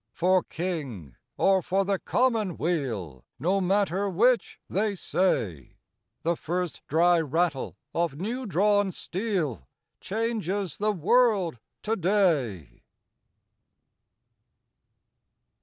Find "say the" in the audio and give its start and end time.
4.95-6.35